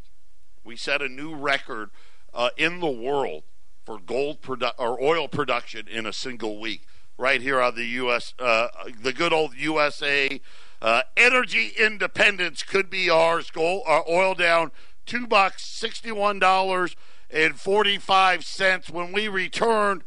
[0.63, 1.89] we set a new record
[2.33, 3.43] uh, in the world
[3.85, 6.85] for gold produ- or oil production in a single week.
[7.17, 8.69] Right here on the U.S., uh,
[9.01, 10.41] the good old USA.
[10.81, 13.51] Uh, energy independence could be ours.
[13.51, 14.71] Goal, our oil down
[15.05, 16.95] two bucks, sixty-one dollars
[17.29, 18.89] and forty-five cents.
[18.89, 20.03] When we return,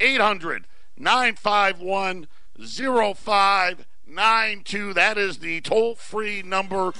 [0.00, 0.66] 800
[0.98, 2.26] 951
[2.58, 4.92] 0592.
[4.92, 6.92] That is the toll free number.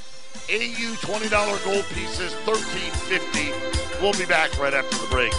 [0.49, 5.33] AU $20 gold pieces, 1350 We'll be back right after the break.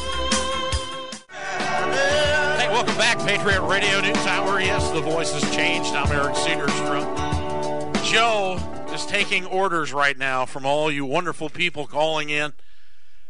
[2.57, 4.61] Hey, welcome back, Patriot Radio News Hour.
[4.61, 5.93] Yes, the voice has changed.
[5.93, 8.03] I'm Eric Cedarstrom.
[8.05, 8.57] Joe
[8.93, 12.53] is taking orders right now from all you wonderful people calling in.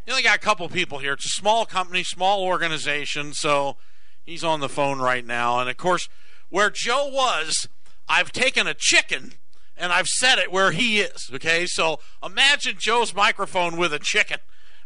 [0.06, 1.14] You only got a couple people here.
[1.14, 3.78] It's a small company, small organization, so
[4.24, 5.60] he's on the phone right now.
[5.60, 6.10] And of course,
[6.50, 7.68] where Joe was,
[8.08, 9.34] I've taken a chicken
[9.78, 11.30] and I've set it where he is.
[11.34, 14.38] Okay, so imagine Joe's microphone with a chicken,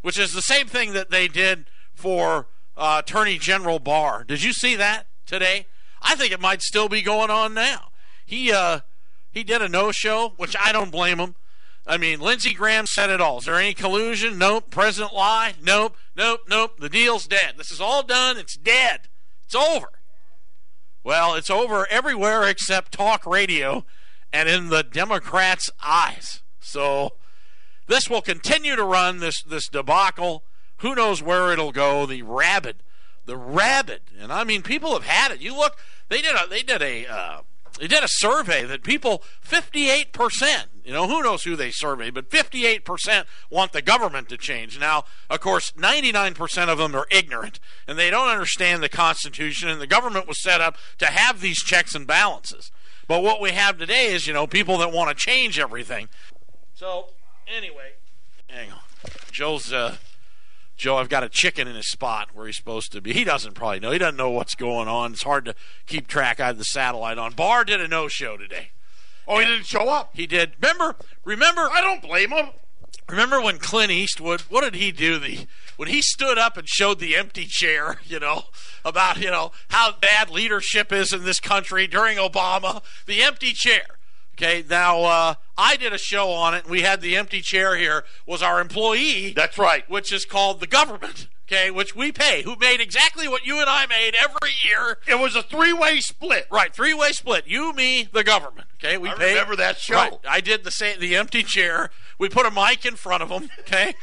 [0.01, 4.23] which is the same thing that they did for uh, Attorney General Barr.
[4.23, 5.67] Did you see that today?
[6.01, 7.89] I think it might still be going on now.
[8.25, 8.81] He uh,
[9.31, 11.35] he did a no show, which I don't blame him.
[11.85, 13.37] I mean, Lindsey Graham said it all.
[13.37, 14.37] Is there any collusion?
[14.37, 14.69] Nope.
[14.69, 15.53] President lie?
[15.63, 15.95] Nope.
[16.15, 16.41] Nope.
[16.49, 16.79] Nope.
[16.79, 17.53] The deal's dead.
[17.57, 18.37] This is all done.
[18.37, 19.07] It's dead.
[19.45, 19.87] It's over.
[21.03, 23.85] Well, it's over everywhere except talk radio
[24.31, 26.41] and in the Democrats' eyes.
[26.59, 27.13] So
[27.87, 30.43] this will continue to run this this debacle.
[30.77, 32.05] Who knows where it'll go?
[32.05, 32.83] The rabid,
[33.25, 35.41] the rabid, and I mean, people have had it.
[35.41, 35.77] You look,
[36.09, 37.41] they did a they did a uh,
[37.79, 40.67] they did a survey that people 58 percent.
[40.83, 44.79] You know, who knows who they surveyed, but 58 percent want the government to change.
[44.79, 49.69] Now, of course, 99 percent of them are ignorant and they don't understand the Constitution.
[49.69, 52.71] And the government was set up to have these checks and balances.
[53.07, 56.09] But what we have today is, you know, people that want to change everything.
[56.73, 57.07] So,
[57.47, 57.93] anyway,
[58.47, 58.79] hang on.
[59.31, 59.95] Joe's uh,
[60.77, 63.11] Joe, I've got a chicken in his spot where he's supposed to be.
[63.11, 63.91] He doesn't probably know.
[63.91, 65.13] He doesn't know what's going on.
[65.13, 65.55] It's hard to
[65.87, 66.39] keep track.
[66.39, 67.33] I had the satellite on.
[67.33, 68.69] Barr did a no show today.
[69.27, 70.11] Oh, he didn't show up.
[70.13, 70.53] He did.
[70.61, 70.95] Remember?
[71.25, 71.61] Remember?
[71.61, 72.49] I don't blame him.
[73.09, 74.41] Remember when Clint Eastwood?
[74.41, 75.17] What did he do?
[75.17, 77.99] The when he stood up and showed the empty chair.
[78.07, 78.43] You know
[78.85, 82.81] about you know how bad leadership is in this country during Obama.
[83.05, 83.83] The empty chair.
[84.35, 86.63] Okay, now uh, I did a show on it.
[86.63, 88.03] and We had the empty chair here.
[88.27, 89.33] Was our employee?
[89.35, 89.89] That's right.
[89.89, 91.27] Which is called the government.
[91.49, 92.43] Okay, which we pay.
[92.43, 94.97] Who made exactly what you and I made every year?
[95.07, 96.45] It was a three-way split.
[96.51, 97.47] Right, three-way split.
[97.47, 98.67] You, me, the government.
[98.83, 99.29] Okay, we I paid.
[99.29, 99.95] remember that show.
[99.95, 100.99] Right, I did the same.
[100.99, 101.89] The empty chair.
[102.19, 103.49] We put a mic in front of him.
[103.61, 103.95] Okay.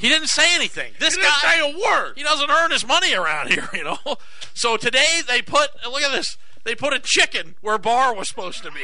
[0.00, 0.92] He didn't say anything.
[0.98, 2.14] This He didn't guy say a word.
[2.16, 3.98] He doesn't earn his money around here, you know.
[4.54, 6.38] So today they put look at this.
[6.64, 8.82] They put a chicken where Barr was supposed to be.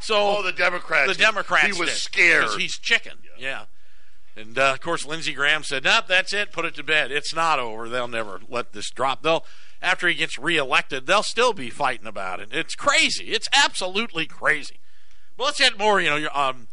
[0.00, 1.12] So Oh, the Democrats.
[1.12, 1.66] the Democrats.
[1.66, 2.48] He was did, scared.
[2.58, 3.14] He's chicken.
[3.38, 3.64] Yeah.
[4.36, 6.52] And uh, of course, Lindsey Graham said, "Nope, that's it.
[6.52, 7.10] Put it to bed.
[7.12, 7.88] It's not over.
[7.88, 9.22] They'll never let this drop.
[9.22, 9.44] They'll
[9.80, 12.48] after he gets reelected, they'll still be fighting about it.
[12.50, 13.26] It's crazy.
[13.26, 14.80] It's absolutely crazy.
[15.36, 16.00] Well, let's get more.
[16.00, 16.66] You know, um,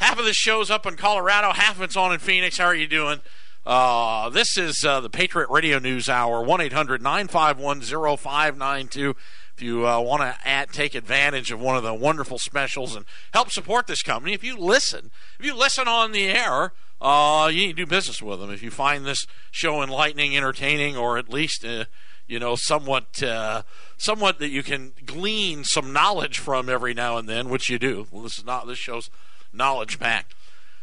[0.00, 2.58] half of this show's up in Colorado, half of it's on in Phoenix.
[2.58, 3.20] How are you doing?
[3.64, 7.82] Uh, this is uh, the Patriot Radio News Hour, 1 800 951
[8.16, 9.14] 0592.
[9.54, 13.50] If you uh, want to take advantage of one of the wonderful specials and help
[13.50, 16.72] support this company, if you listen, if you listen on the air,
[17.02, 18.50] uh, you need to do business with them.
[18.50, 21.84] If you find this show enlightening, entertaining, or at least uh,
[22.26, 23.62] you know, somewhat, uh,
[23.98, 28.06] somewhat that you can glean some knowledge from every now and then, which you do.
[28.10, 28.66] Well, this is not.
[28.66, 29.10] This shows
[29.52, 30.34] knowledge packed.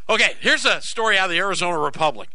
[0.08, 2.30] Okay, here's a story out of the Arizona Republic.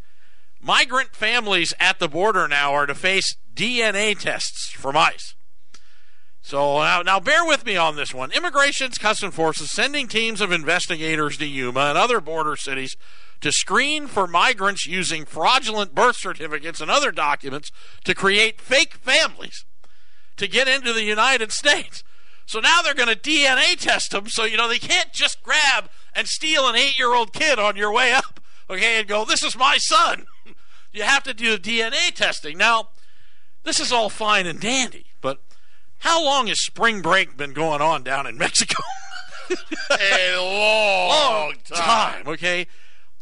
[0.61, 5.35] Migrant families at the border now are to face DNA tests from ICE.
[6.41, 8.31] So now, now bear with me on this one.
[8.31, 12.95] Immigration's Custom Forces sending teams of investigators to Yuma and other border cities
[13.41, 17.71] to screen for migrants using fraudulent birth certificates and other documents
[18.03, 19.65] to create fake families
[20.37, 22.03] to get into the United States.
[22.45, 25.89] So now they're going to DNA test them so you know they can't just grab
[26.15, 28.39] and steal an 8-year-old kid on your way up,
[28.69, 30.25] okay, and go, "This is my son."
[30.91, 32.57] you have to do DNA testing.
[32.57, 32.89] Now,
[33.63, 35.41] this is all fine and dandy, but
[35.99, 38.83] how long has spring break been going on down in Mexico?
[39.91, 41.77] a long, long time.
[41.77, 42.27] time.
[42.27, 42.67] Okay,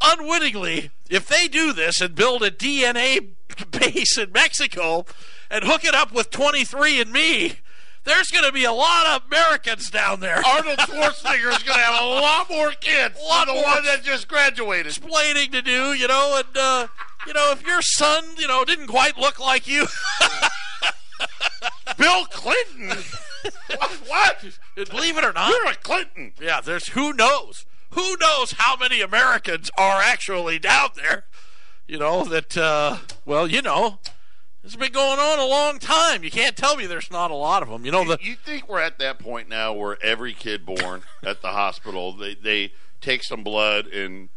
[0.01, 3.29] unwittingly, if they do this and build a DNA
[3.71, 5.05] base in Mexico
[5.49, 7.57] and hook it up with 23andMe,
[8.03, 10.41] there's going to be a lot of Americans down there.
[10.45, 13.83] Arnold Schwarzenegger is going to have a lot more kids A lot than the one
[13.85, 14.87] that just graduated.
[14.87, 16.87] Explaining to do, you know, and uh,
[17.27, 19.85] you know, if your son, you know, didn't quite look like you,
[21.97, 22.89] Bill Clinton.
[23.77, 23.91] what?
[24.07, 24.45] what?
[24.89, 26.33] believe it or not, You're a Clinton.
[26.41, 31.25] yeah, there's who knows, who knows how many Americans are actually down there.
[31.87, 33.99] You know that, uh, well, you know,
[34.63, 36.23] this has been going on a long time.
[36.23, 37.85] You can't tell me there's not a lot of them.
[37.85, 41.41] You know the you think we're at that point now where every kid born at
[41.41, 44.29] the hospital they they take some blood and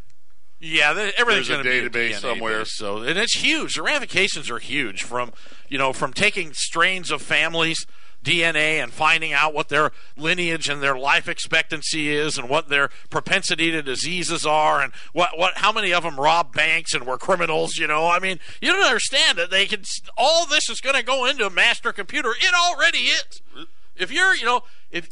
[0.61, 2.61] Yeah, th- everything's going a to be a database somewhere.
[2.61, 3.75] base, so and it's huge.
[3.75, 5.33] The ramifications are huge from
[5.69, 7.87] you know from taking strains of families.
[8.25, 12.91] DNA and finding out what their lineage and their life expectancy is, and what their
[13.11, 17.19] propensity to diseases are, and what what how many of them robbed banks and were
[17.19, 17.77] criminals.
[17.77, 19.83] You know, I mean, you don't understand that they can.
[20.17, 22.31] All this is going to go into a master computer.
[22.31, 23.43] It already is.
[23.97, 25.09] If you're, you know, if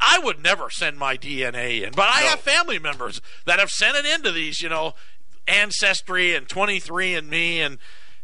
[0.00, 3.96] I would never send my DNA in, but I have family members that have sent
[3.96, 4.94] it into these, you know,
[5.46, 7.78] Ancestry and 23andMe, and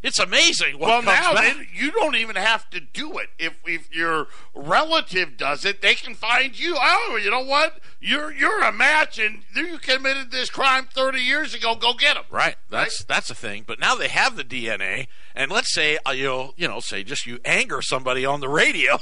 [0.05, 1.57] it's amazing well now back.
[1.73, 3.29] you don't even have to do it.
[3.39, 6.75] If if your relative does it, they can find you.
[6.79, 7.79] Oh, you know what?
[7.99, 11.75] You're you're a match, and you committed this crime 30 years ago.
[11.75, 12.25] Go get them.
[12.29, 13.63] Right, that's that's a thing.
[13.65, 17.25] But now they have the DNA, and let's say uh, you you know say just
[17.25, 18.99] you anger somebody on the radio,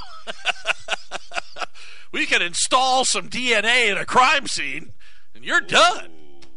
[2.12, 4.92] we can install some DNA in a crime scene,
[5.34, 6.08] and you're done.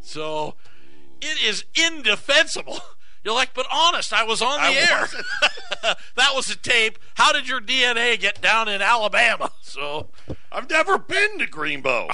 [0.01, 0.55] So
[1.21, 2.79] it is indefensible.
[3.27, 5.09] You're like, but honest, I was on the I
[5.83, 5.95] air.
[6.15, 6.97] that was a tape.
[7.15, 9.51] How did your DNA get down in Alabama?
[9.61, 10.07] So
[10.51, 12.09] I've never been to Greenbow.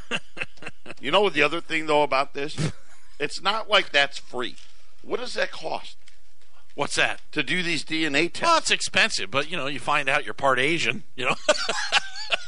[1.00, 2.72] you know what the other thing though about this?
[3.18, 4.56] It's not like that's free.
[5.02, 5.96] What does that cost
[6.74, 7.20] what's that?
[7.32, 8.42] to do these DNA tests?
[8.42, 11.02] Well, it's expensive, but you know, you find out you're part Asian.
[11.14, 11.34] You know.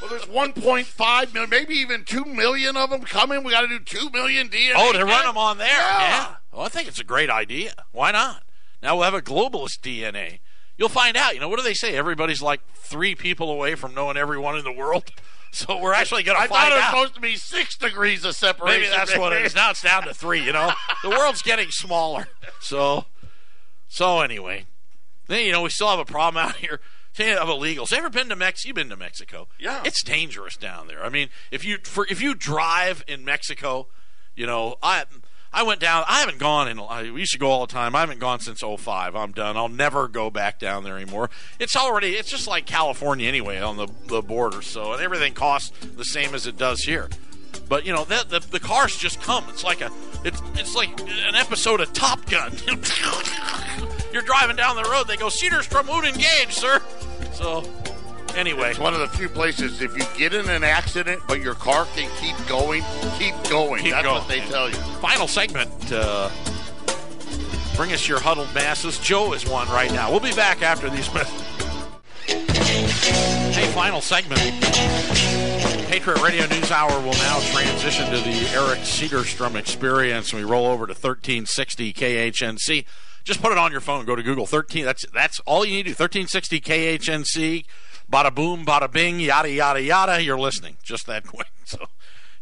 [0.00, 3.44] Well, there's 1.5 million, maybe even 2 million of them coming.
[3.44, 4.72] We got to do 2 million DNA.
[4.74, 5.68] Oh, to run them on there.
[5.68, 6.00] Yeah.
[6.00, 6.35] Yeah.
[6.56, 7.74] Well, I think it's a great idea.
[7.92, 8.42] Why not?
[8.82, 10.38] Now we'll have a globalist DNA.
[10.78, 11.34] You'll find out.
[11.34, 11.94] You know, what do they say?
[11.94, 15.04] Everybody's like three people away from knowing everyone in the world.
[15.52, 16.42] So we're actually going to.
[16.42, 16.90] I thought it was out.
[16.90, 18.82] supposed to be six degrees of separation.
[18.82, 19.54] Maybe that's what it is.
[19.54, 20.44] Now it's down to three.
[20.44, 20.70] You know,
[21.02, 22.28] the world's getting smaller.
[22.60, 23.06] So,
[23.88, 24.66] so anyway,
[25.28, 26.80] then you know we still have a problem out here.
[27.18, 28.68] Of illegals, ever been to Mexico?
[28.68, 29.48] You've been to Mexico.
[29.58, 29.80] Yeah.
[29.86, 31.02] it's dangerous down there.
[31.02, 33.86] I mean, if you for if you drive in Mexico,
[34.34, 35.04] you know I.
[35.56, 36.04] I went down.
[36.06, 36.78] I haven't gone in.
[36.78, 37.96] I we used to go all the time.
[37.96, 39.16] I haven't gone since 05.
[39.16, 39.56] I'm done.
[39.56, 41.30] I'll never go back down there anymore.
[41.58, 42.10] It's already.
[42.10, 44.60] It's just like California anyway on the the border.
[44.60, 47.08] So and everything costs the same as it does here.
[47.70, 49.46] But you know the, the the cars just come.
[49.48, 49.90] It's like a
[50.24, 52.52] it's it's like an episode of Top Gun.
[54.12, 55.08] You're driving down the road.
[55.08, 56.82] They go Cedarstrom would engage, sir.
[57.32, 57.62] So
[58.36, 61.54] anyway, It's one of the few places if you get in an accident, but your
[61.54, 62.82] car can keep going,
[63.18, 63.82] keep going.
[63.82, 64.18] Keep That's going.
[64.18, 64.76] what they tell you.
[65.00, 65.70] final segment.
[65.90, 66.30] Uh,
[67.76, 68.98] bring us your huddled masses.
[68.98, 70.10] Joe is one right now.
[70.10, 71.42] We'll be back after these messages.
[72.26, 74.40] Hey, final segment.
[75.88, 80.32] Patriot Radio News Hour will now transition to the Eric Cedarstrom experience.
[80.32, 82.84] We roll over to 1360 KHNC.
[83.24, 84.04] Just put it on your phone.
[84.04, 84.84] Go to Google 13.
[84.84, 86.02] That's that's all you need to do.
[86.02, 87.64] 1360 KHNC.
[88.10, 90.22] Bada boom, bada bing, yada yada yada.
[90.22, 90.76] You're listening.
[90.82, 91.48] Just that quick.
[91.66, 91.78] So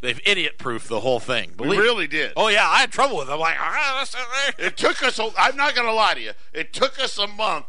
[0.03, 1.53] they've idiot proofed the whole thing.
[1.53, 2.35] We Believe- really did.
[2.37, 3.33] Oh yeah, I had trouble with it.
[3.33, 4.27] I'm like, ah, that's not
[4.59, 4.67] there.
[4.67, 5.19] It took us.
[5.19, 6.33] A, I'm not going to lie to you.
[6.53, 7.65] It took us a month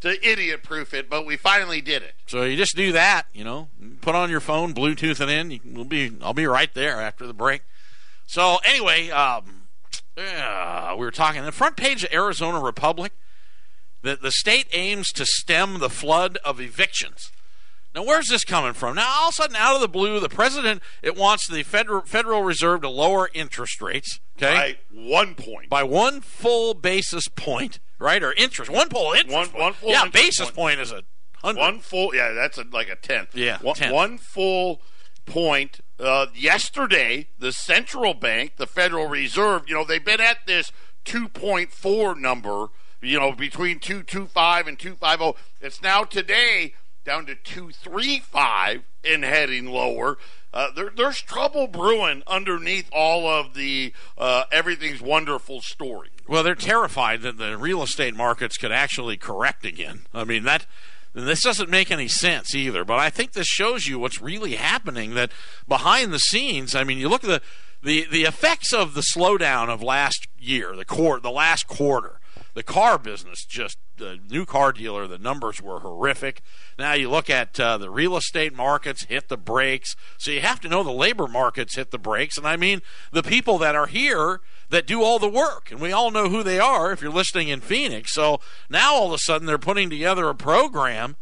[0.00, 2.14] to idiot proof it, but we finally did it.
[2.26, 3.68] So you just do that, you know,
[4.00, 5.50] put on your phone, Bluetooth it in.
[5.50, 7.60] You, we'll be, I'll be right there after the break.
[8.26, 9.64] So anyway, um,
[10.16, 13.12] uh, we were talking the front page of Arizona Republic.
[14.06, 17.30] That the state aims to stem the flood of evictions.
[17.94, 18.96] Now, where's this coming from?
[18.96, 22.02] Now, all of a sudden, out of the blue, the president it wants the Federal
[22.02, 24.20] Federal Reserve to lower interest rates.
[24.36, 25.70] Okay, By one point.
[25.70, 28.22] by one full basis point, right?
[28.22, 29.34] Or interest, one full interest.
[29.34, 29.60] One- point.
[29.62, 30.54] one full yeah, basis point.
[30.56, 31.02] point is a
[31.42, 31.60] hundred.
[31.60, 33.34] One full, yeah, that's a, like a tenth.
[33.34, 33.94] Yeah, one, tenth.
[33.94, 34.82] one full
[35.24, 35.80] point.
[35.98, 40.70] Uh, yesterday, the central bank, the Federal Reserve, you know, they've been at this
[41.06, 42.68] 2.4 number,
[43.06, 45.40] you know, between 225 and 250.
[45.60, 50.18] It's now today down to 235 and heading lower.
[50.52, 56.08] Uh, there, there's trouble brewing underneath all of the uh, everything's wonderful story.
[56.26, 60.06] Well, they're terrified that the real estate markets could actually correct again.
[60.12, 60.66] I mean that.
[61.14, 65.14] This doesn't make any sense either, but I think this shows you what's really happening.
[65.14, 65.32] That
[65.66, 67.40] behind the scenes, I mean, you look at the
[67.82, 72.20] the, the effects of the slowdown of last year, the court, the last quarter.
[72.56, 75.06] The car business just the new car dealer.
[75.06, 76.40] The numbers were horrific.
[76.78, 79.94] Now you look at uh, the real estate markets hit the brakes.
[80.16, 82.80] So you have to know the labor markets hit the brakes, and I mean
[83.12, 84.40] the people that are here
[84.70, 87.48] that do all the work, and we all know who they are if you're listening
[87.48, 88.14] in Phoenix.
[88.14, 88.40] So
[88.70, 91.16] now all of a sudden they're putting together a program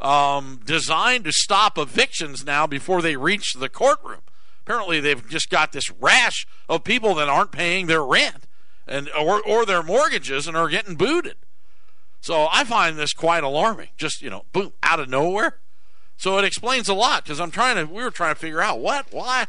[0.00, 4.22] um, designed to stop evictions now before they reach the courtroom.
[4.66, 8.48] Apparently, they've just got this rash of people that aren't paying their rent
[8.90, 11.36] and or or their mortgages and are getting booted.
[12.20, 13.88] So I find this quite alarming.
[13.96, 15.56] Just you know, boom, out of nowhere.
[16.18, 17.90] So it explains a lot because I'm trying to.
[17.90, 19.46] We were trying to figure out what, why,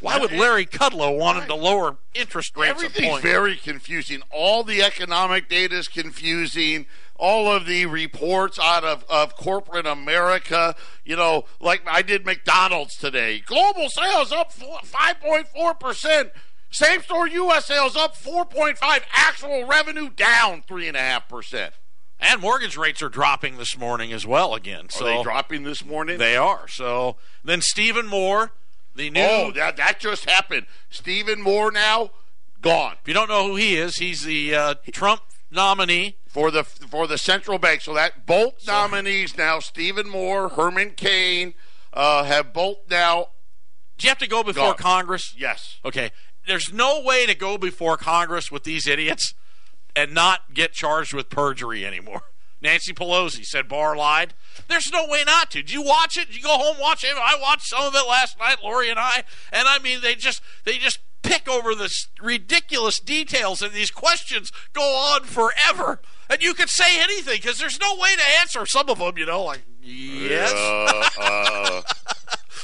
[0.00, 2.72] why would Larry Kudlow wanted to lower interest rates?
[2.72, 4.20] Everything's very confusing.
[4.30, 6.84] All the economic data is confusing.
[7.16, 10.74] All of the reports out of, of corporate America,
[11.04, 13.40] you know, like I did McDonald's today.
[13.40, 16.30] Global sales up 5.4%.
[16.70, 17.66] Same store U.S.
[17.66, 18.78] sales up 4.5.
[19.12, 21.70] Actual revenue down 3.5%.
[22.20, 24.88] and mortgage rates are dropping this morning as well again.
[24.88, 26.18] So Are they dropping this morning?
[26.18, 26.68] They are.
[26.68, 28.52] So then Stephen Moore,
[28.94, 29.20] the new.
[29.20, 30.66] oh, that, that just happened.
[30.90, 32.10] Stephen Moore now
[32.62, 32.96] gone.
[33.00, 36.16] if you don't know who he is, he's the uh, Trump nominee.
[36.28, 37.80] for the for the central bank.
[37.80, 41.54] So that both nominees now, Stephen Moore, Herman Cain,
[41.92, 43.28] uh, have both now.
[43.98, 44.76] Do you have to go before Gone.
[44.76, 45.34] Congress?
[45.36, 46.10] Yes, Okay.
[46.50, 49.34] There's no way to go before Congress with these idiots
[49.94, 52.22] and not get charged with perjury anymore.
[52.60, 54.34] Nancy Pelosi said Barr lied.
[54.66, 55.62] There's no way not to.
[55.62, 56.26] Did you watch it?
[56.26, 57.14] Did you go home watch it?
[57.16, 59.22] I watched some of it last night, Lori and I,
[59.52, 61.88] and I mean they just they just pick over the
[62.20, 66.00] ridiculous details and these questions go on forever.
[66.28, 69.26] And you could say anything because there's no way to answer some of them, you
[69.26, 70.52] know, like yes.
[70.52, 71.82] Uh, uh,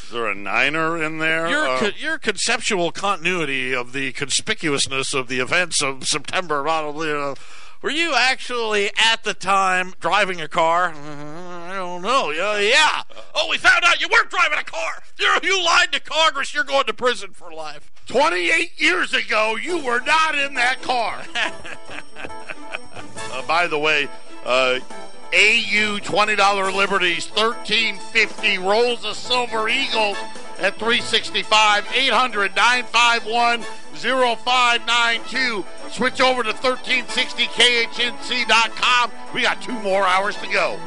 [0.07, 1.48] is there a niner in there?
[1.48, 7.11] Your, Uh, co- your conceptual continuity of the conspicuousness of the events of September, probably,
[7.12, 7.34] uh,
[7.82, 10.90] were you actually at the time driving a car?
[10.94, 12.30] Uh, I don't know.
[12.30, 13.02] Yeah, yeah.
[13.34, 15.02] Oh, we found out you weren't driving a car.
[15.18, 16.54] You you lied to Congress.
[16.54, 17.90] You're going to prison for life.
[18.07, 21.22] 28 years ago, you were not in that car.
[23.32, 24.09] uh, by the way,
[24.44, 24.78] uh,
[25.37, 30.16] AU $20 Liberties, 1350 rolls of Silver Eagles
[30.59, 33.61] at 365, 800 951
[33.93, 35.62] 0592.
[35.91, 39.12] Switch over to 1360khnc.com.
[39.34, 40.80] We got two more hours to go.